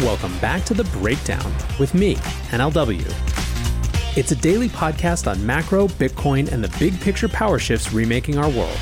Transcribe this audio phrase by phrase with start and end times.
[0.00, 2.14] Welcome back to The Breakdown with me,
[2.48, 3.04] NLW.
[4.16, 8.48] It's a daily podcast on macro, Bitcoin, and the big picture power shifts remaking our
[8.48, 8.78] world.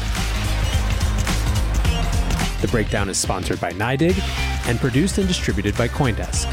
[2.61, 4.17] The Breakdown is sponsored by NYDIG
[4.69, 6.47] and produced and distributed by Coindesk.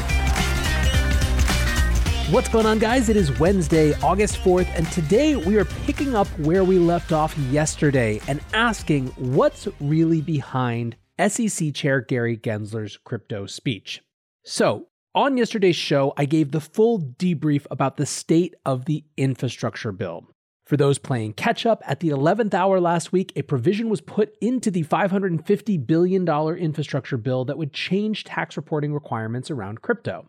[2.32, 3.08] What's going on, guys?
[3.08, 7.38] It is Wednesday, August 4th, and today we are picking up where we left off
[7.38, 14.02] yesterday and asking what's really behind SEC Chair Gary Gensler's crypto speech.
[14.48, 19.90] So, on yesterday's show, I gave the full debrief about the state of the infrastructure
[19.90, 20.28] bill.
[20.64, 24.36] For those playing catch up, at the 11th hour last week, a provision was put
[24.40, 30.28] into the $550 billion infrastructure bill that would change tax reporting requirements around crypto.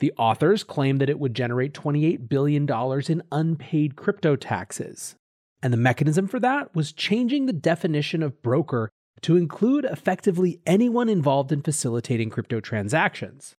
[0.00, 2.66] The authors claim that it would generate $28 billion
[3.06, 5.14] in unpaid crypto taxes.
[5.62, 8.88] And the mechanism for that was changing the definition of broker
[9.22, 13.54] to include effectively anyone involved in facilitating crypto transactions.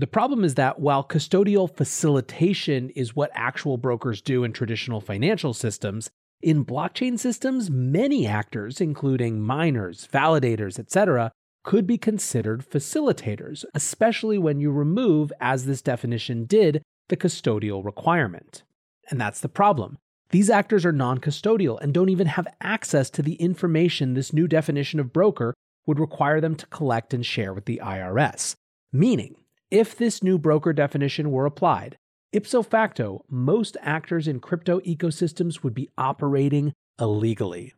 [0.00, 5.52] The problem is that while custodial facilitation is what actual brokers do in traditional financial
[5.52, 6.08] systems,
[6.40, 11.32] in blockchain systems, many actors, including miners, validators, etc.,
[11.64, 18.62] could be considered facilitators, especially when you remove, as this definition did, the custodial requirement.
[19.10, 19.98] And that's the problem.
[20.30, 24.48] These actors are non custodial and don't even have access to the information this new
[24.48, 25.52] definition of broker
[25.84, 28.54] would require them to collect and share with the IRS.
[28.94, 29.36] Meaning,
[29.70, 31.96] if this new broker definition were applied,
[32.32, 37.74] ipso facto, most actors in crypto ecosystems would be operating illegally.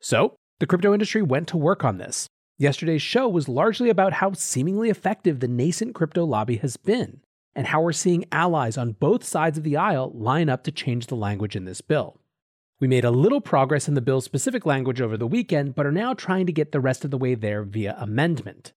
[0.00, 2.26] So, the crypto industry went to work on this.
[2.58, 7.20] Yesterday's show was largely about how seemingly effective the nascent crypto lobby has been
[7.54, 11.06] and how we're seeing allies on both sides of the aisle line up to change
[11.06, 12.20] the language in this bill.
[12.80, 15.92] We made a little progress in the bill's specific language over the weekend, but are
[15.92, 18.72] now trying to get the rest of the way there via amendment.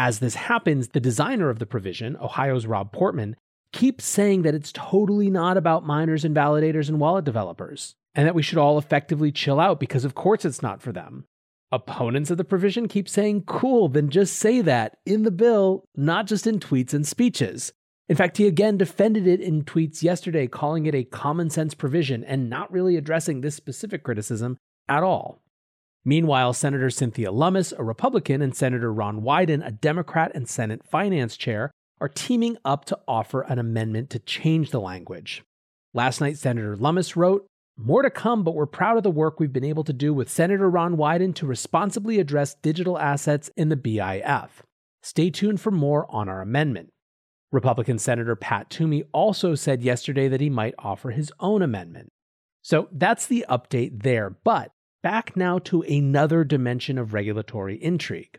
[0.00, 3.34] As this happens, the designer of the provision, Ohio's Rob Portman,
[3.72, 8.34] keeps saying that it's totally not about miners and validators and wallet developers, and that
[8.36, 11.24] we should all effectively chill out because, of course, it's not for them.
[11.72, 16.28] Opponents of the provision keep saying, cool, then just say that in the bill, not
[16.28, 17.72] just in tweets and speeches.
[18.08, 22.22] In fact, he again defended it in tweets yesterday, calling it a common sense provision
[22.22, 24.58] and not really addressing this specific criticism
[24.88, 25.42] at all.
[26.08, 31.36] Meanwhile, Senator Cynthia Lummis, a Republican, and Senator Ron Wyden, a Democrat and Senate finance
[31.36, 31.70] chair,
[32.00, 35.42] are teaming up to offer an amendment to change the language.
[35.92, 37.46] Last night, Senator Lummis wrote,
[37.76, 40.30] More to come, but we're proud of the work we've been able to do with
[40.30, 44.62] Senator Ron Wyden to responsibly address digital assets in the BIF.
[45.02, 46.88] Stay tuned for more on our amendment.
[47.52, 52.08] Republican Senator Pat Toomey also said yesterday that he might offer his own amendment.
[52.62, 54.30] So that's the update there.
[54.42, 54.72] But
[55.02, 58.38] back now to another dimension of regulatory intrigue.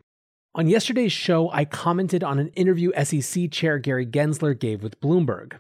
[0.56, 5.60] On yesterday's show, I commented on an interview SEC Chair Gary Gensler gave with Bloomberg.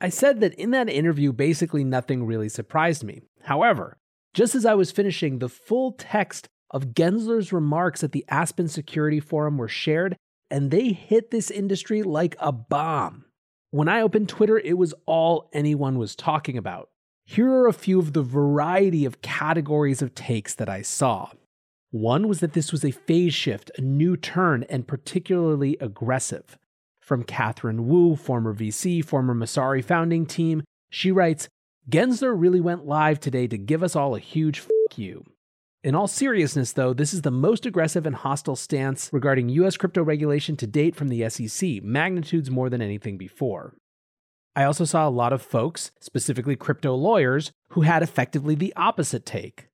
[0.00, 3.20] I said that in that interview, basically nothing really surprised me.
[3.42, 3.98] However,
[4.32, 9.20] just as I was finishing, the full text of Gensler's remarks at the Aspen Security
[9.20, 10.16] Forum were shared
[10.50, 13.24] and they hit this industry like a bomb.
[13.70, 16.88] When I opened Twitter, it was all anyone was talking about.
[17.32, 21.30] Here are a few of the variety of categories of takes that I saw.
[21.92, 26.58] One was that this was a phase shift, a new turn, and particularly aggressive.
[27.00, 31.48] From Catherine Wu, former VC, former Messari founding team, she writes
[31.88, 35.24] Gensler really went live today to give us all a huge fuck you.
[35.84, 40.02] In all seriousness, though, this is the most aggressive and hostile stance regarding US crypto
[40.02, 43.76] regulation to date from the SEC, magnitudes more than anything before.
[44.56, 49.24] I also saw a lot of folks, specifically crypto lawyers, who had effectively the opposite
[49.24, 49.68] take.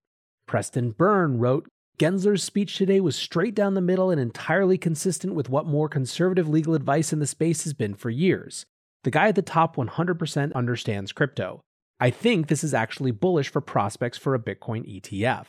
[0.46, 1.66] Preston Byrne wrote
[1.98, 6.46] Gensler's speech today was straight down the middle and entirely consistent with what more conservative
[6.46, 8.66] legal advice in the space has been for years.
[9.04, 11.62] The guy at the top 100% understands crypto.
[11.98, 15.46] I think this is actually bullish for prospects for a Bitcoin ETF.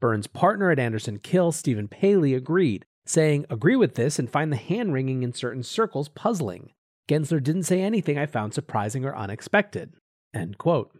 [0.00, 4.56] Byrne's partner at Anderson Kill, Stephen Palley, agreed, saying, Agree with this and find the
[4.56, 6.70] hand wringing in certain circles puzzling.
[7.08, 9.92] Gensler didn't say anything I found surprising or unexpected.
[10.32, 10.90] End quote.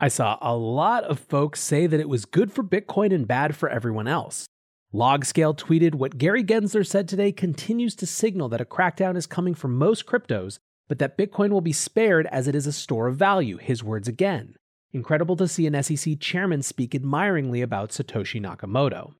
[0.00, 3.54] I saw a lot of folks say that it was good for Bitcoin and bad
[3.54, 4.46] for everyone else.
[4.94, 9.54] Logscale tweeted what Gary Gensler said today continues to signal that a crackdown is coming
[9.54, 10.58] for most cryptos,
[10.88, 14.08] but that Bitcoin will be spared as it is a store of value, his words
[14.08, 14.56] again.
[14.92, 19.14] Incredible to see an SEC chairman speak admiringly about Satoshi Nakamoto.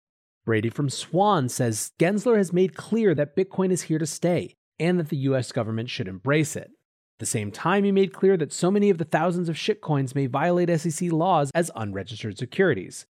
[0.44, 4.98] Brady from Swan says Gensler has made clear that Bitcoin is here to stay and
[4.98, 6.70] that the US government should embrace it.
[6.70, 10.14] At the same time, he made clear that so many of the thousands of shitcoins
[10.14, 13.06] may violate SEC laws as unregistered securities.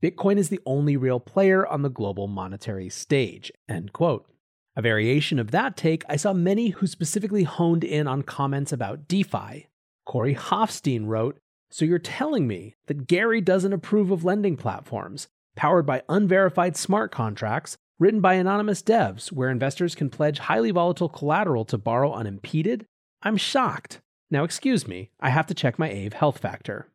[0.00, 3.50] Bitcoin is the only real player on the global monetary stage.
[3.68, 4.30] End quote.
[4.76, 9.08] A variation of that take, I saw many who specifically honed in on comments about
[9.08, 9.66] DeFi.
[10.04, 11.38] Corey Hoffstein wrote,
[11.70, 15.26] So you're telling me that Gary doesn't approve of lending platforms
[15.56, 21.08] powered by unverified smart contracts written by anonymous devs where investors can pledge highly volatile
[21.08, 22.86] collateral to borrow unimpeded?
[23.22, 24.00] I'm shocked.
[24.30, 26.88] Now, excuse me, I have to check my Aave health factor.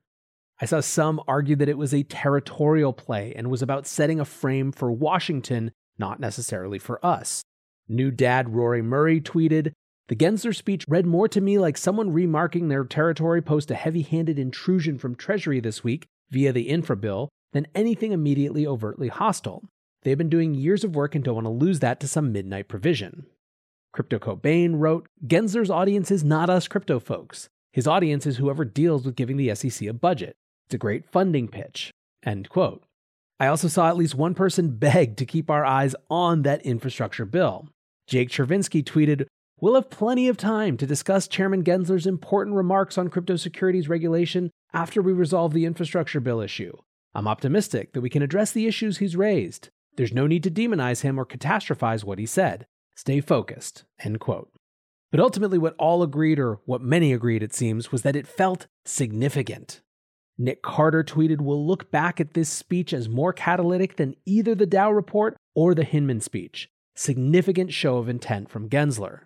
[0.60, 4.26] I saw some argue that it was a territorial play and was about setting a
[4.26, 7.42] frame for Washington, not necessarily for us.
[7.88, 9.72] New dad Rory Murray tweeted,
[10.08, 14.04] The Gensler speech read more to me like someone remarking their territory post a heavy
[14.04, 19.64] handed intrusion from Treasury this week via the infra bill than anything immediately overtly hostile.
[20.04, 22.68] They've been doing years of work and don't want to lose that to some midnight
[22.68, 23.28] provision.
[23.94, 27.50] Crypto Cobain wrote, Gensler's audience is not us crypto folks.
[27.74, 30.36] His audience is whoever deals with giving the SEC a budget.
[30.68, 31.92] It's a great funding pitch.
[32.24, 32.84] End quote.
[33.40, 37.26] I also saw at least one person beg to keep our eyes on that infrastructure
[37.26, 37.68] bill.
[38.08, 39.26] Jake Chervinsky tweeted,
[39.60, 44.50] We'll have plenty of time to discuss Chairman Gensler's important remarks on crypto securities regulation
[44.74, 46.76] after we resolve the infrastructure bill issue.
[47.14, 49.70] I'm optimistic that we can address the issues he's raised.
[50.02, 52.66] There's no need to demonize him or catastrophize what he said.
[52.96, 53.84] Stay focused.
[54.00, 54.52] End quote.
[55.12, 58.66] But ultimately, what all agreed, or what many agreed, it seems, was that it felt
[58.84, 59.82] significant.
[60.40, 64.66] Nick Carter tweeted, We'll look back at this speech as more catalytic than either the
[64.66, 66.68] DAO report or the Hinman speech.
[66.96, 69.26] Significant show of intent from Gensler.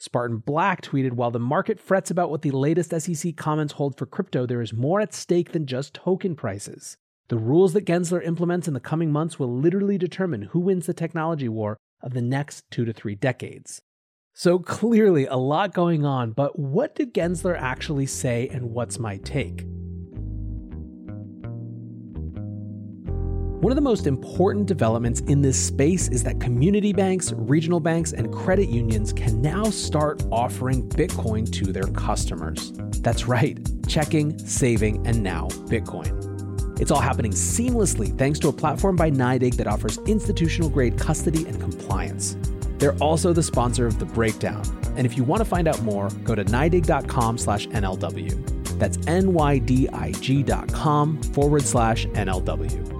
[0.00, 4.06] Spartan Black tweeted, While the market frets about what the latest SEC comments hold for
[4.06, 6.96] crypto, there is more at stake than just token prices.
[7.28, 10.94] The rules that Gensler implements in the coming months will literally determine who wins the
[10.94, 13.82] technology war of the next two to three decades.
[14.32, 19.16] So clearly, a lot going on, but what did Gensler actually say, and what's my
[19.16, 19.64] take?
[23.60, 28.12] One of the most important developments in this space is that community banks, regional banks,
[28.12, 32.72] and credit unions can now start offering Bitcoin to their customers.
[33.00, 33.58] That's right,
[33.88, 36.25] checking, saving, and now Bitcoin.
[36.78, 41.46] It's all happening seamlessly thanks to a platform by NYDIG that offers institutional grade custody
[41.46, 42.36] and compliance.
[42.78, 44.62] They're also the sponsor of The Breakdown.
[44.96, 48.78] And if you want to find out more, go to NYDIG.com slash NLW.
[48.78, 52.92] That's N-Y-D-I-G dot com forward slash NLW.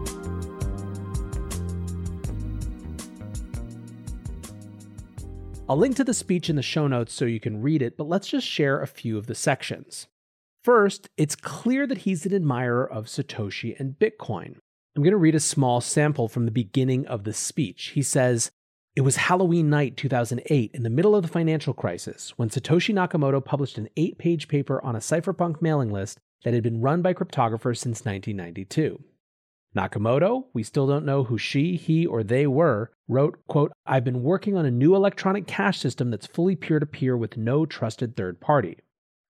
[5.68, 8.08] I'll link to the speech in the show notes so you can read it, but
[8.08, 10.06] let's just share a few of the sections.
[10.66, 14.56] First, it's clear that he's an admirer of Satoshi and Bitcoin.
[14.96, 17.92] I'm going to read a small sample from the beginning of the speech.
[17.94, 18.50] He says,
[18.96, 23.44] It was Halloween night 2008, in the middle of the financial crisis, when Satoshi Nakamoto
[23.44, 27.14] published an eight page paper on a cypherpunk mailing list that had been run by
[27.14, 29.04] cryptographers since 1992.
[29.76, 34.24] Nakamoto, we still don't know who she, he, or they were, wrote, quote, I've been
[34.24, 38.16] working on a new electronic cash system that's fully peer to peer with no trusted
[38.16, 38.78] third party.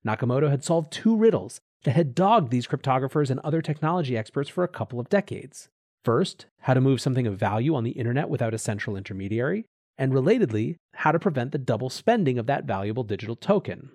[0.07, 4.65] Nakamoto had solved two riddles that had dogged these cryptographers and other technology experts for
[4.65, 5.69] a couple of decades.
[6.05, 9.65] First, how to move something of value on the internet without a central intermediary,
[9.97, 13.91] and relatedly, how to prevent the double spending of that valuable digital token.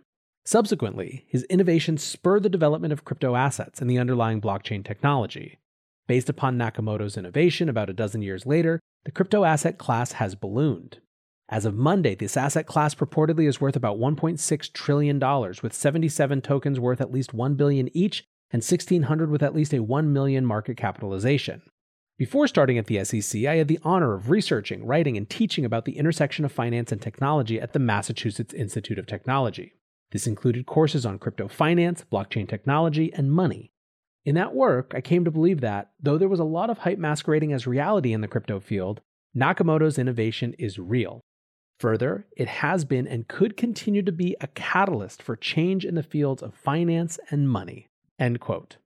[0.45, 5.57] Subsequently, his innovations spurred the development of crypto assets and the underlying blockchain technology.
[6.05, 10.99] Based upon Nakamoto's innovation about a dozen years later, the crypto asset class has ballooned.
[11.53, 15.19] As of Monday, this asset class purportedly is worth about $1.6 trillion,
[15.61, 19.83] with 77 tokens worth at least 1 billion each and 1,600 with at least a
[19.83, 21.61] 1 million market capitalization.
[22.17, 25.85] Before starting at the SEC, I had the honor of researching, writing, and teaching about
[25.85, 29.73] the intersection of finance and technology at the Massachusetts Institute of Technology.
[30.11, 33.71] This included courses on crypto finance, blockchain technology, and money.
[34.25, 36.97] In that work, I came to believe that, though there was a lot of hype
[36.97, 39.01] masquerading as reality in the crypto field,
[39.37, 41.21] Nakamoto's innovation is real.
[41.83, 46.01] Further, it has been and could continue to be a catalyst for change in the
[46.01, 47.89] fields of finance and money.
[48.17, 48.77] End quote.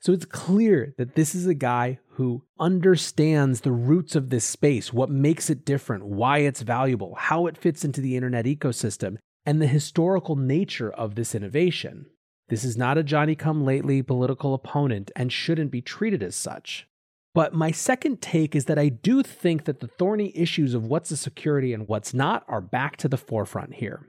[0.00, 4.92] So it's clear that this is a guy who understands the roots of this space,
[4.92, 9.62] what makes it different, why it's valuable, how it fits into the internet ecosystem, and
[9.62, 12.06] the historical nature of this innovation.
[12.48, 16.88] This is not a Johnny come lately political opponent and shouldn't be treated as such.
[17.34, 21.10] But my second take is that I do think that the thorny issues of what's
[21.10, 24.06] a security and what's not are back to the forefront here.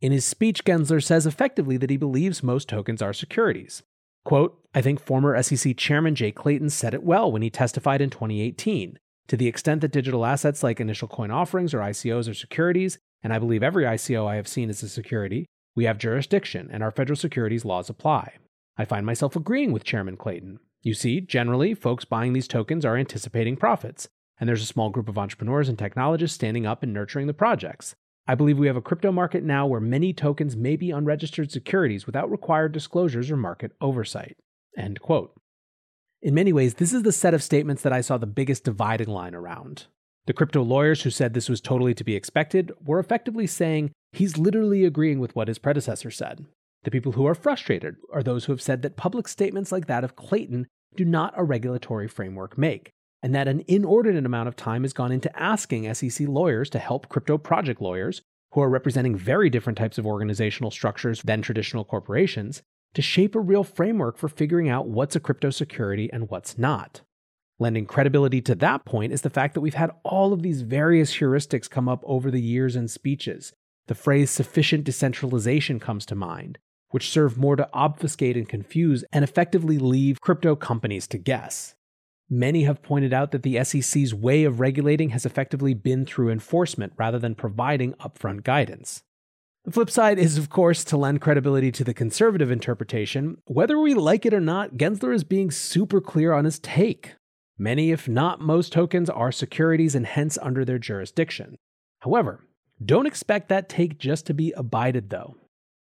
[0.00, 3.82] In his speech, Gensler says effectively that he believes most tokens are securities.
[4.24, 8.10] Quote, I think former SEC Chairman Jay Clayton said it well when he testified in
[8.10, 8.98] 2018.
[9.28, 13.32] To the extent that digital assets like initial coin offerings or ICOs are securities, and
[13.32, 16.90] I believe every ICO I have seen is a security, we have jurisdiction and our
[16.90, 18.34] federal securities laws apply.
[18.76, 20.58] I find myself agreeing with Chairman Clayton.
[20.82, 24.08] You see, generally, folks buying these tokens are anticipating profits.
[24.40, 27.94] and there's a small group of entrepreneurs and technologists standing up and nurturing the projects.
[28.26, 32.06] I believe we have a crypto market now where many tokens may be unregistered securities
[32.06, 34.38] without required disclosures or market oversight.
[34.76, 35.34] End quote.
[36.22, 39.08] In many ways, this is the set of statements that I saw the biggest dividing
[39.08, 39.86] line around.
[40.26, 44.38] The crypto lawyers who said this was totally to be expected were effectively saying he's
[44.38, 46.46] literally agreeing with what his predecessor said.
[46.82, 50.02] The people who are frustrated are those who have said that public statements like that
[50.02, 52.90] of Clayton do not a regulatory framework make,
[53.22, 57.10] and that an inordinate amount of time has gone into asking SEC lawyers to help
[57.10, 58.22] crypto project lawyers,
[58.52, 62.62] who are representing very different types of organizational structures than traditional corporations,
[62.94, 67.02] to shape a real framework for figuring out what's a crypto security and what's not.
[67.58, 71.18] Lending credibility to that point is the fact that we've had all of these various
[71.18, 73.52] heuristics come up over the years in speeches.
[73.86, 76.58] The phrase sufficient decentralization comes to mind,
[76.90, 81.74] which serve more to obfuscate and confuse and effectively leave crypto companies to guess.
[82.28, 86.92] Many have pointed out that the SEC's way of regulating has effectively been through enforcement
[86.96, 89.02] rather than providing upfront guidance.
[89.64, 93.38] The flip side is, of course, to lend credibility to the conservative interpretation.
[93.46, 97.14] Whether we like it or not, Gensler is being super clear on his take.
[97.58, 101.58] Many, if not most, tokens are securities and hence under their jurisdiction.
[101.98, 102.46] However,
[102.82, 105.36] don't expect that take just to be abided, though.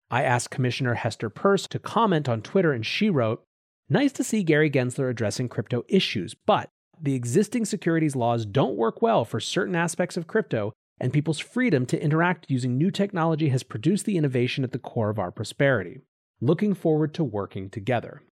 [0.09, 3.43] I asked Commissioner Hester Peirce to comment on Twitter, and she wrote
[3.89, 6.69] Nice to see Gary Gensler addressing crypto issues, but
[7.01, 11.85] the existing securities laws don't work well for certain aspects of crypto, and people's freedom
[11.85, 15.99] to interact using new technology has produced the innovation at the core of our prosperity.
[16.41, 18.23] Looking forward to working together.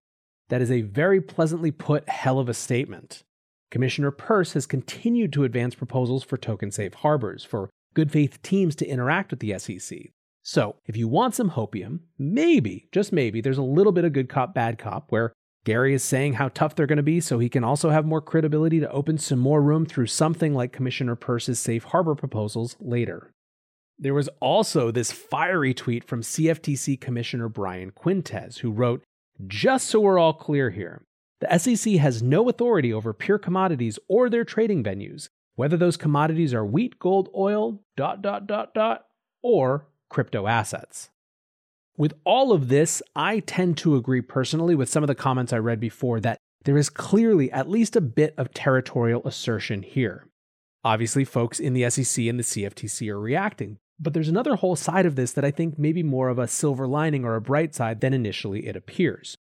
[0.50, 3.24] That is a very pleasantly put hell of a statement.
[3.72, 8.76] Commissioner Peirce has continued to advance proposals for token safe harbors for good faith teams
[8.76, 10.12] to interact with the SEC.
[10.48, 14.30] So, if you want some hopium, maybe, just maybe, there's a little bit of good
[14.30, 15.34] cop, bad cop where
[15.64, 18.22] Gary is saying how tough they're going to be so he can also have more
[18.22, 23.32] credibility to open some more room through something like Commissioner Peirce's safe harbor proposals later.
[23.98, 29.02] There was also this fiery tweet from CFTC Commissioner Brian Quintenz, who wrote,
[29.48, 31.02] Just so we're all clear here,
[31.40, 36.54] the SEC has no authority over pure commodities or their trading venues, whether those commodities
[36.54, 39.06] are wheat, gold, oil, dot, dot, dot, dot,
[39.42, 41.10] or crypto assets.
[41.98, 45.58] With all of this, I tend to agree personally with some of the comments I
[45.58, 50.28] read before that there is clearly at least a bit of territorial assertion here.
[50.84, 55.06] Obviously, folks in the SEC and the CFTC are reacting, but there's another whole side
[55.06, 57.74] of this that I think may be more of a silver lining or a bright
[57.74, 59.38] side than initially it appears.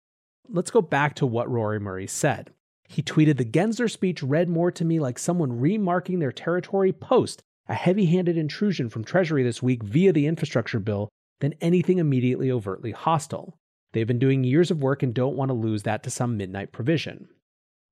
[0.47, 2.51] Let's go back to what Rory Murray said.
[2.87, 7.41] He tweeted The Gensler speech read more to me like someone remarking their territory post
[7.67, 12.51] a heavy handed intrusion from Treasury this week via the infrastructure bill than anything immediately
[12.51, 13.57] overtly hostile.
[13.93, 16.71] They've been doing years of work and don't want to lose that to some midnight
[16.71, 17.29] provision.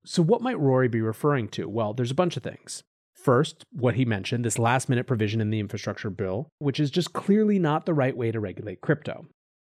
[0.05, 1.69] So, what might Rory be referring to?
[1.69, 2.83] Well, there's a bunch of things.
[3.13, 7.13] First, what he mentioned, this last minute provision in the infrastructure bill, which is just
[7.13, 9.27] clearly not the right way to regulate crypto.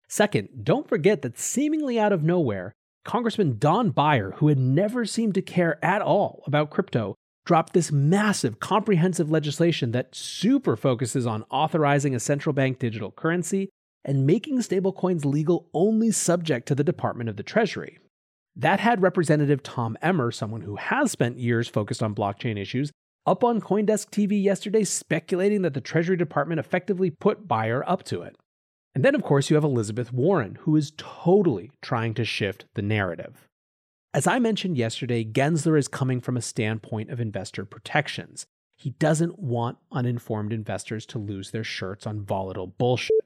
[0.09, 2.73] Second, don't forget that seemingly out of nowhere,
[3.05, 7.91] Congressman Don Beyer, who had never seemed to care at all about crypto, dropped this
[7.91, 13.69] massive, comprehensive legislation that super focuses on authorizing a central bank digital currency
[14.05, 17.99] and making stablecoins legal only subject to the Department of the Treasury.
[18.55, 22.91] That had Representative Tom Emmer, someone who has spent years focused on blockchain issues,
[23.25, 28.23] up on Coindesk TV yesterday speculating that the Treasury Department effectively put Beyer up to
[28.23, 28.37] it.
[28.95, 32.83] And then, of course, you have Elizabeth Warren, who is totally trying to shift the
[32.83, 33.47] narrative.
[34.15, 38.45] As I mentioned yesterday, Gensler is coming from a standpoint of investor protections.
[38.77, 43.17] He doesn't want uninformed investors to lose their shirts on volatile bullshit.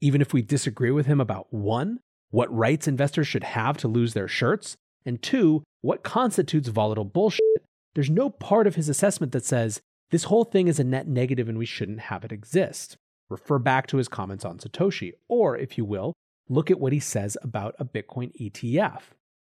[0.00, 2.00] Even if we disagree with him about one,
[2.30, 7.44] what rights investors should have to lose their shirts, and two, what constitutes volatile bullshit,
[7.94, 11.50] there's no part of his assessment that says this whole thing is a net negative
[11.50, 12.96] and we shouldn't have it exist
[13.30, 16.12] refer back to his comments on Satoshi, or if you will,
[16.48, 19.00] look at what he says about a Bitcoin ETF.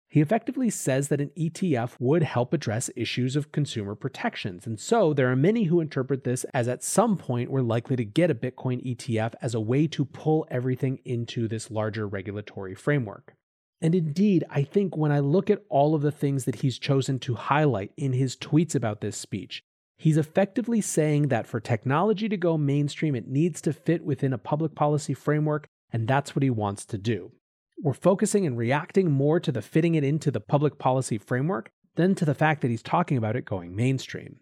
[0.10, 4.66] He effectively says that an ETF would help address issues of consumer protections.
[4.66, 8.06] And so there are many who interpret this as at some point we're likely to
[8.06, 13.34] get a Bitcoin ETF as a way to pull everything into this larger regulatory framework.
[13.82, 17.20] And indeed, I think when I look at all of the things that he's chosen
[17.20, 19.62] to highlight in his tweets about this speech,
[19.98, 24.38] He's effectively saying that for technology to go mainstream, it needs to fit within a
[24.38, 27.32] public policy framework, and that's what he wants to do.
[27.80, 32.16] We're focusing and reacting more to the fitting it into the public policy framework than
[32.16, 34.38] to the fact that he's talking about it going mainstream.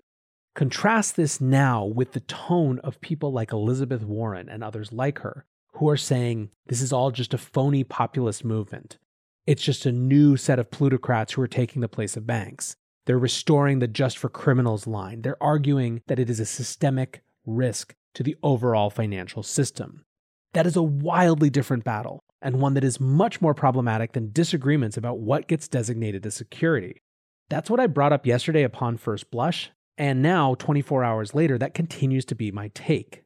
[0.56, 5.46] Contrast this now with the tone of people like Elizabeth Warren and others like her,
[5.74, 8.98] who are saying this is all just a phony populist movement.
[9.46, 12.78] It's just a new set of plutocrats who are taking the place of banks.
[13.06, 15.22] They're restoring the just for criminals line.
[15.22, 20.06] They're arguing that it is a systemic risk to the overall financial system.
[20.54, 24.98] That is a wildly different battle, and one that is much more problematic than disagreements
[24.98, 27.02] about what gets designated as security.
[27.50, 31.74] That's what I brought up yesterday upon first blush, and now, 24 hours later, that
[31.74, 33.24] continues to be my take.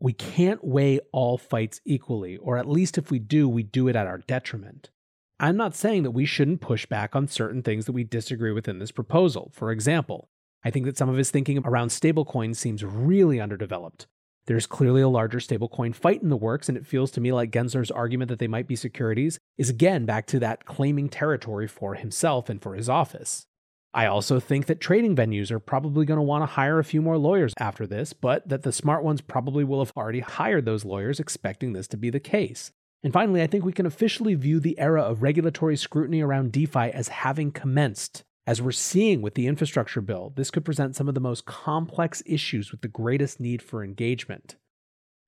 [0.00, 3.96] We can't weigh all fights equally, or at least if we do, we do it
[3.96, 4.90] at our detriment.
[5.40, 8.68] I'm not saying that we shouldn't push back on certain things that we disagree with
[8.68, 9.50] in this proposal.
[9.52, 10.28] For example,
[10.64, 14.06] I think that some of his thinking around stablecoins seems really underdeveloped.
[14.46, 17.50] There's clearly a larger stablecoin fight in the works, and it feels to me like
[17.50, 21.94] Gensler's argument that they might be securities is again back to that claiming territory for
[21.94, 23.46] himself and for his office.
[23.94, 27.00] I also think that trading venues are probably going to want to hire a few
[27.00, 30.84] more lawyers after this, but that the smart ones probably will have already hired those
[30.84, 32.72] lawyers expecting this to be the case.
[33.04, 36.90] And finally, I think we can officially view the era of regulatory scrutiny around DeFi
[36.90, 38.24] as having commenced.
[38.46, 42.22] As we're seeing with the infrastructure bill, this could present some of the most complex
[42.26, 44.56] issues with the greatest need for engagement.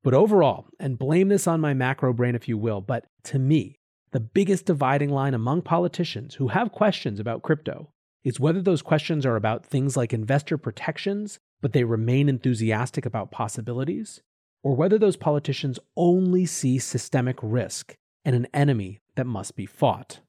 [0.04, 3.78] But overall, and blame this on my macro brain if you will, but to me,
[4.12, 7.90] the biggest dividing line among politicians who have questions about crypto
[8.22, 13.30] is whether those questions are about things like investor protections, but they remain enthusiastic about
[13.30, 14.20] possibilities,
[14.62, 17.94] or whether those politicians only see systemic risk
[18.24, 20.20] and an enemy that must be fought.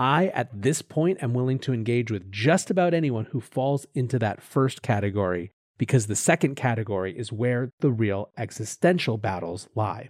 [0.00, 4.18] I, at this point, am willing to engage with just about anyone who falls into
[4.18, 10.08] that first category because the second category is where the real existential battles lie.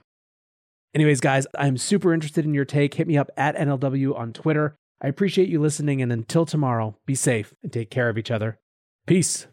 [0.94, 2.94] Anyways, guys, I'm super interested in your take.
[2.94, 4.76] Hit me up at NLW on Twitter.
[5.02, 8.58] I appreciate you listening, and until tomorrow, be safe and take care of each other.
[9.06, 9.48] Peace.